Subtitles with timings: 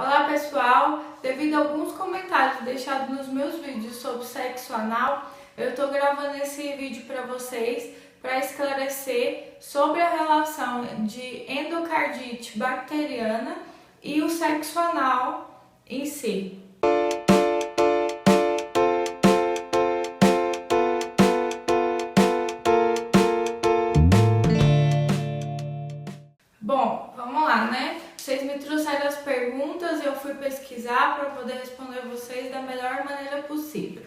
[0.00, 5.88] Olá pessoal, devido a alguns comentários deixados nos meus vídeos sobre sexo anal, eu estou
[5.88, 13.58] gravando esse vídeo para vocês para esclarecer sobre a relação de endocardite bacteriana
[14.02, 16.59] e o sexo anal em si.
[33.30, 34.02] Maneira possível.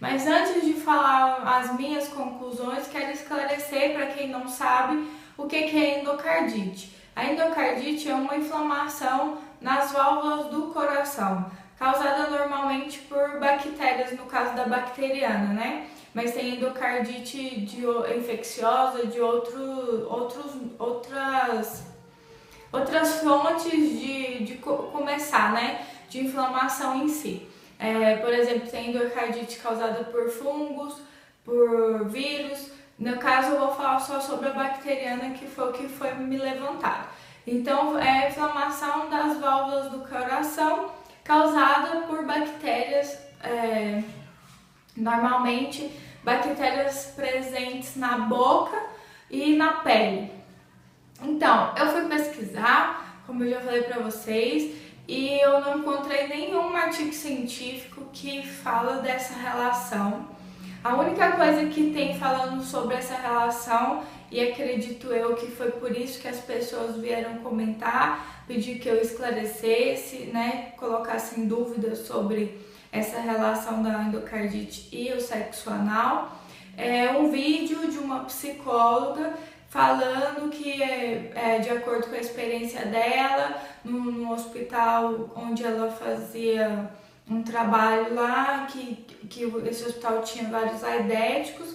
[0.00, 5.56] Mas antes de falar as minhas conclusões, quero esclarecer para quem não sabe o que
[5.56, 6.94] é endocardite.
[7.14, 14.54] A endocardite é uma inflamação nas válvulas do coração, causada normalmente por bactérias, no caso
[14.56, 15.86] da bacteriana, né?
[16.12, 17.84] Mas tem endocardite de,
[18.16, 21.84] infecciosa de outro, outros, outras
[22.72, 25.86] outras fontes de, de começar, né?
[26.08, 27.48] De inflamação em si.
[27.84, 31.02] É, por exemplo, tem endocardite causada por fungos,
[31.44, 32.70] por vírus.
[32.98, 36.38] No caso, eu vou falar só sobre a bacteriana, que foi o que foi me
[36.38, 37.08] levantado.
[37.46, 44.02] Então, é a inflamação das válvulas do coração causada por bactérias, é,
[44.96, 45.90] normalmente
[46.22, 48.82] bactérias presentes na boca
[49.30, 50.32] e na pele.
[51.22, 56.74] Então, eu fui pesquisar, como eu já falei para vocês, e eu não encontrei nenhum
[56.76, 60.26] artigo científico que fala dessa relação.
[60.82, 65.96] A única coisa que tem falando sobre essa relação, e acredito eu que foi por
[65.96, 72.60] isso que as pessoas vieram comentar, pedir que eu esclarecesse, né, colocasse em dúvida sobre
[72.92, 76.38] essa relação da endocardite e o sexo anal,
[76.76, 79.34] é um vídeo de uma psicóloga
[79.74, 85.90] falando que, é, é, de acordo com a experiência dela, no, no, hospital onde ela
[85.90, 86.88] fazia
[87.28, 91.74] um trabalho lá, que, que esse hospital tinha vários aidéticos,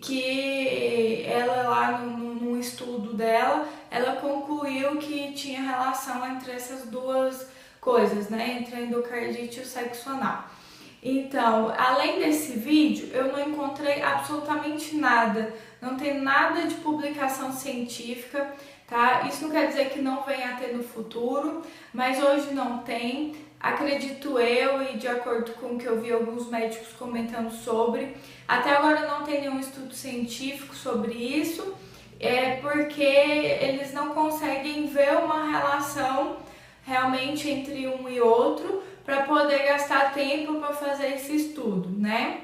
[0.00, 7.46] que ela lá no, estudo dela, ela concluiu que tinha relação entre essas duas
[7.78, 10.44] coisas, né, entre a endocardite e o sexo anal.
[11.02, 18.52] Então, além desse vídeo, eu não encontrei absolutamente nada, não tem nada de publicação científica,
[18.86, 19.22] tá?
[19.28, 21.62] Isso não quer dizer que não venha a ter no futuro,
[21.92, 23.36] mas hoje não tem.
[23.60, 28.16] Acredito eu, e de acordo com o que eu vi alguns médicos comentando sobre,
[28.46, 31.74] até agora não tem nenhum estudo científico sobre isso,
[32.20, 36.36] é porque eles não conseguem ver uma relação
[36.84, 42.42] realmente entre um e outro para poder gastar tempo para fazer esse estudo, né?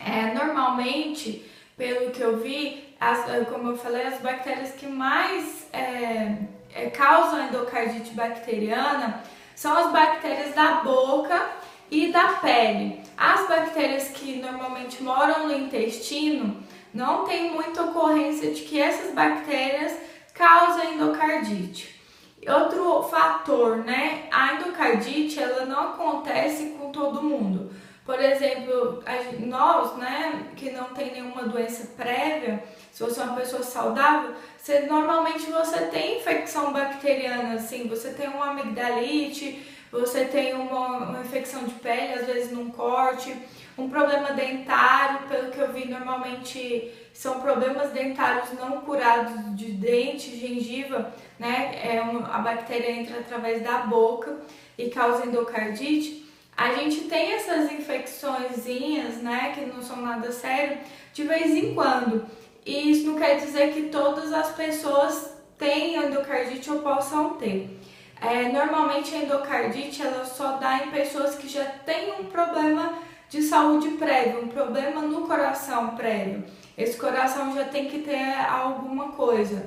[0.00, 1.48] É, normalmente,
[1.82, 6.36] pelo que eu vi, as, como eu falei, as bactérias que mais é,
[6.72, 9.20] é, causam endocardite bacteriana
[9.56, 11.44] são as bactérias da boca
[11.90, 13.00] e da pele.
[13.16, 16.62] As bactérias que normalmente moram no intestino
[16.94, 19.92] não tem muita ocorrência de que essas bactérias
[20.34, 22.00] causam endocardite.
[22.46, 24.28] Outro fator, né?
[24.30, 27.72] A endocardite, ela não acontece com todo mundo.
[28.04, 29.02] Por exemplo,
[29.46, 34.80] nós, né, que não tem nenhuma doença prévia, se você é uma pessoa saudável, você,
[34.80, 41.64] normalmente você tem infecção bacteriana, assim, você tem uma amigdalite, você tem uma, uma infecção
[41.64, 43.36] de pele, às vezes num corte,
[43.78, 50.36] um problema dentário, pelo que eu vi, normalmente são problemas dentários não curados de dente,
[50.36, 51.78] gengiva, né?
[51.82, 54.38] É um, a bactéria entra através da boca
[54.76, 56.21] e causa endocardite.
[56.56, 60.78] A gente tem essas infecçõezinhas, né, que não são nada sério,
[61.12, 62.24] de vez em quando.
[62.64, 67.68] E isso não quer dizer que todas as pessoas têm endocardite ou possam ter.
[68.20, 72.98] É, normalmente a endocardite ela só dá em pessoas que já têm um problema
[73.28, 76.44] de saúde prévio, um problema no coração prévio.
[76.78, 79.66] Esse coração já tem que ter alguma coisa,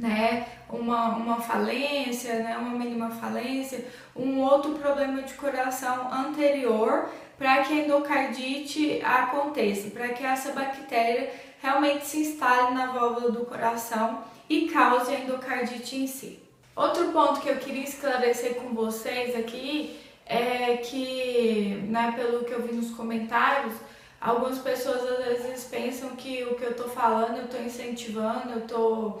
[0.00, 0.46] né?
[0.68, 2.56] Uma, uma falência, né?
[2.56, 3.84] uma mínima falência,
[4.14, 7.08] um outro problema de coração anterior
[7.38, 13.44] para que a endocardite aconteça, para que essa bactéria realmente se instale na válvula do
[13.44, 16.40] coração e cause a endocardite em si.
[16.74, 22.62] Outro ponto que eu queria esclarecer com vocês aqui é que, né, pelo que eu
[22.62, 23.74] vi nos comentários,
[24.20, 28.60] algumas pessoas às vezes pensam que o que eu tô falando, eu tô incentivando, eu
[28.62, 29.18] tô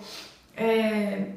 [0.56, 1.32] é,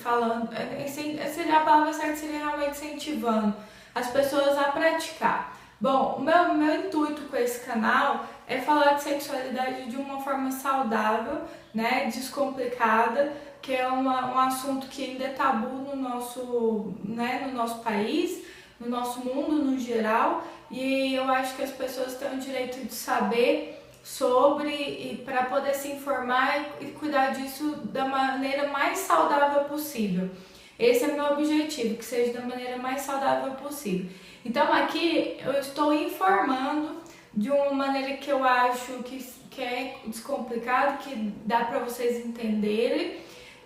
[0.00, 3.54] falando, é, seria a palavra certa seria realmente incentivando
[3.94, 5.56] as pessoas a praticar.
[5.80, 10.50] Bom, o meu, meu intuito com esse canal é falar de sexualidade de uma forma
[10.50, 11.42] saudável,
[11.74, 13.32] né, descomplicada,
[13.62, 18.44] que é uma, um assunto que ainda é tabu no nosso, né, no nosso país,
[18.78, 22.92] no nosso mundo no geral, e eu acho que as pessoas têm o direito de
[22.92, 30.30] saber sobre e para poder se informar e cuidar disso da maneira mais saudável possível.
[30.78, 34.10] Esse é meu objetivo, que seja da maneira mais saudável possível.
[34.44, 37.00] Então aqui eu estou informando
[37.34, 39.18] de uma maneira que eu acho que,
[39.50, 41.14] que é descomplicado, que
[41.44, 43.18] dá para vocês entenderem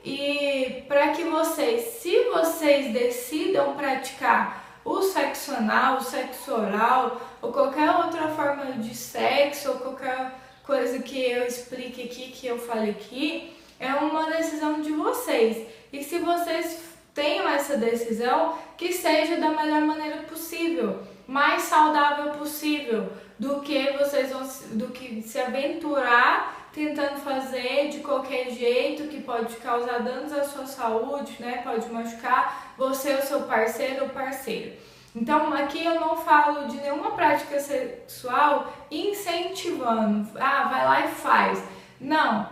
[0.04, 7.52] e para que vocês, se vocês decidam praticar o sexo anal, o sexo oral ou
[7.52, 10.32] qualquer outra forma de sexo ou qualquer
[10.64, 15.66] coisa que eu explique aqui, que eu fale aqui, é uma decisão de vocês.
[15.92, 16.80] E se vocês
[17.14, 24.30] tenham essa decisão, que seja da melhor maneira possível, mais saudável possível, do que vocês
[24.30, 24.42] vão
[24.72, 30.66] do que se aventurar tentando fazer de qualquer jeito que pode causar danos à sua
[30.66, 31.60] saúde, né?
[31.62, 34.76] Pode machucar você, o seu parceiro ou parceira.
[35.14, 41.62] Então aqui eu não falo de nenhuma prática sexual incentivando, ah, vai lá e faz.
[42.00, 42.48] Não,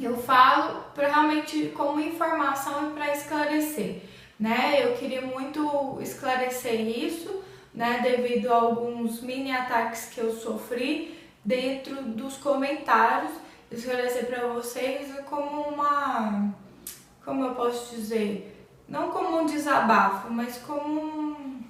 [0.00, 4.02] eu falo para realmente como informação e para esclarecer,
[4.38, 4.80] né?
[4.84, 7.44] Eu queria muito esclarecer isso,
[7.74, 8.00] né?
[8.02, 13.32] Devido a alguns mini ataques que eu sofri dentro dos comentários,
[13.70, 16.54] esclarecer para vocês como uma,
[17.24, 21.62] como eu posso dizer, não como um desabafo, mas como um,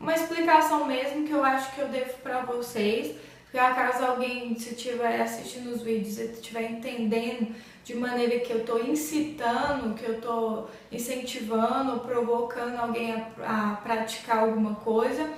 [0.00, 3.16] uma explicação mesmo que eu acho que eu devo para vocês
[3.54, 7.54] caso alguém, se estiver assistindo os vídeos e estiver entendendo
[7.84, 14.38] de maneira que eu estou incitando, que eu estou incentivando, provocando alguém a, a praticar
[14.38, 15.30] alguma coisa,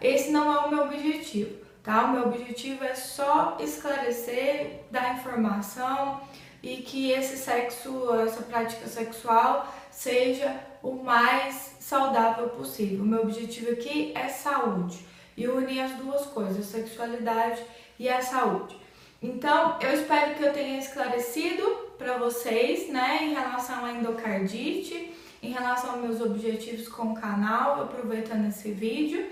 [0.00, 2.04] esse não é o meu objetivo, tá?
[2.04, 6.20] O meu objetivo é só esclarecer, dar informação
[6.62, 13.02] e que esse sexo, essa prática sexual seja o mais saudável possível.
[13.02, 17.62] O meu objetivo aqui é saúde e unir as duas coisas, a sexualidade
[17.98, 18.76] e a saúde.
[19.22, 21.62] Então, eu espero que eu tenha esclarecido
[21.96, 27.82] para vocês, né, em relação à endocardite, em relação aos meus objetivos com o canal,
[27.82, 29.26] aproveitando esse vídeo.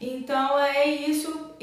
[0.00, 1.54] Então, é isso.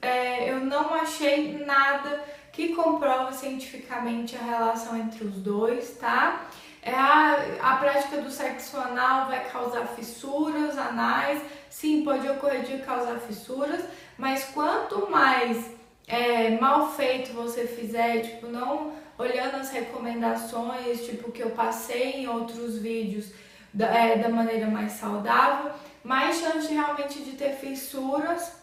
[0.00, 2.22] É, eu não achei nada
[2.52, 6.46] que comprova cientificamente a relação entre os dois, tá?
[6.82, 11.40] É a, a prática do sexo anal vai causar fissuras anais,
[11.70, 13.84] sim, pode ocorrer de causar fissuras,
[14.18, 15.70] mas quanto mais
[16.08, 22.28] é, mal feito você fizer, tipo, não olhando as recomendações, tipo, que eu passei em
[22.28, 23.30] outros vídeos
[23.72, 25.70] da, é, da maneira mais saudável,
[26.02, 28.60] mais chance realmente de ter fissuras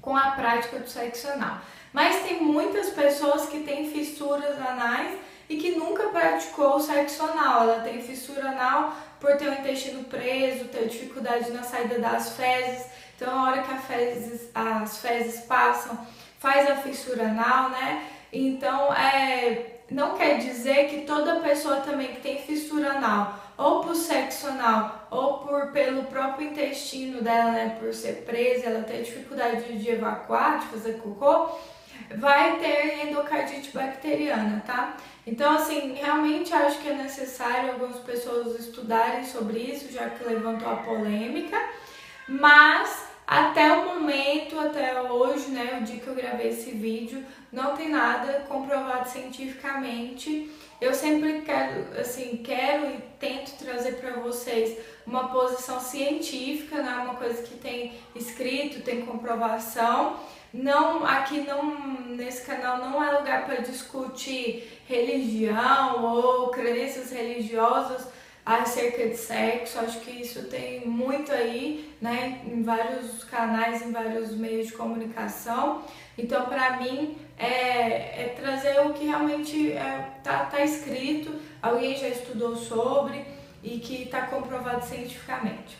[0.00, 1.58] com a prática do sexo anal.
[1.92, 5.18] Mas tem muitas pessoas que têm fissuras anais
[5.50, 7.64] e que nunca praticou sexo anal.
[7.64, 12.86] Ela tem fissura anal por ter o intestino preso, ter dificuldade na saída das fezes.
[13.16, 16.06] Então, a hora que fezes, as fezes passam,
[16.38, 18.06] faz a fissura anal, né?
[18.32, 23.96] Então, é, não quer dizer que toda pessoa também que tem fissura anal, ou por
[23.96, 29.76] sexo anal, ou por pelo próprio intestino dela, né, por ser presa, ela tem dificuldade
[29.76, 31.50] de evacuar, de fazer cocô,
[32.16, 34.96] vai ter endocardite bacteriana, tá?
[35.26, 40.68] Então, assim, realmente acho que é necessário algumas pessoas estudarem sobre isso, já que levantou
[40.68, 41.56] a polêmica,
[42.28, 47.76] mas até o momento, até hoje, né, o dia que eu gravei esse vídeo, não
[47.76, 50.50] tem nada comprovado cientificamente.
[50.80, 57.14] Eu sempre quero, assim, quero e tento trazer para vocês uma posição científica, né, uma
[57.14, 60.18] coisa que tem escrito, tem comprovação.
[60.52, 68.08] Não, aqui não, nesse canal não é lugar para discutir religião ou crenças religiosas
[68.44, 69.78] acerca de sexo.
[69.78, 75.82] Acho que isso tem muito aí, né, em vários canais, em vários meios de comunicação.
[76.18, 82.08] Então, para mim, é, é, trazer o que realmente é, tá, tá escrito, alguém já
[82.08, 83.24] estudou sobre
[83.62, 85.78] e que está comprovado cientificamente.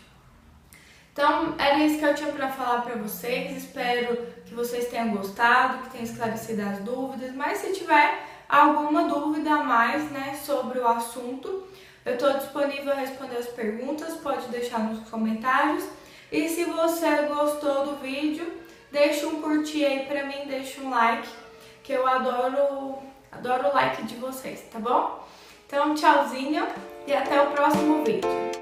[1.13, 3.57] Então, era isso que eu tinha para falar para vocês.
[3.57, 7.33] Espero que vocês tenham gostado, que tenham esclarecido as dúvidas.
[7.35, 11.67] Mas se tiver alguma dúvida a mais né, sobre o assunto,
[12.05, 15.83] eu estou disponível a responder as perguntas, pode deixar nos comentários.
[16.31, 18.51] E se você gostou do vídeo,
[18.89, 21.27] deixa um curtir aí pra mim, deixa um like,
[21.83, 22.99] que eu adoro,
[23.31, 25.27] adoro o like de vocês, tá bom?
[25.67, 26.67] Então, tchauzinho
[27.05, 28.60] e até o próximo vídeo.